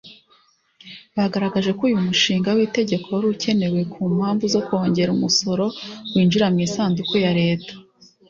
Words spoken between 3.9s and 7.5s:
ku mpamvu zo kongera umusoro winjira mu isanduku ya